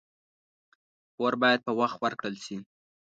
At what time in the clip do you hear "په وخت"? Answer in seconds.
1.67-1.97